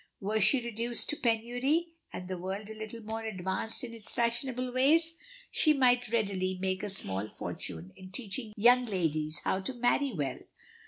[0.19, 4.73] Were she reduced to penury, and the world a little more advanced in its fashionable
[4.73, 5.13] ways,
[5.51, 10.39] she might readily make a small fortune in teaching young ladies "How to Marry Well."